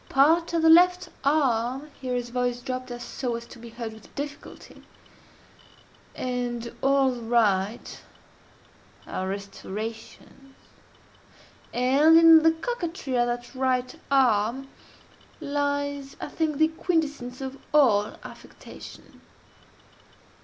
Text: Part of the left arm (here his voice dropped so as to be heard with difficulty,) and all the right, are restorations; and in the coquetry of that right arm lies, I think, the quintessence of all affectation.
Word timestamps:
Part 0.09 0.51
of 0.53 0.63
the 0.63 0.69
left 0.71 1.09
arm 1.23 1.91
(here 2.01 2.15
his 2.15 2.29
voice 2.31 2.59
dropped 2.61 2.89
so 2.99 3.35
as 3.35 3.45
to 3.45 3.59
be 3.59 3.69
heard 3.69 3.93
with 3.93 4.15
difficulty,) 4.15 4.81
and 6.15 6.73
all 6.81 7.11
the 7.11 7.21
right, 7.21 8.01
are 9.05 9.27
restorations; 9.27 10.55
and 11.71 12.17
in 12.17 12.41
the 12.41 12.51
coquetry 12.51 13.15
of 13.15 13.27
that 13.27 13.53
right 13.53 13.93
arm 14.09 14.69
lies, 15.39 16.15
I 16.19 16.29
think, 16.29 16.57
the 16.57 16.69
quintessence 16.69 17.39
of 17.39 17.59
all 17.71 18.15
affectation. 18.23 19.21